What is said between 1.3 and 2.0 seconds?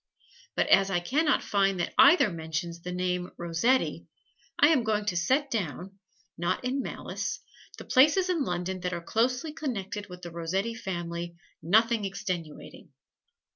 find that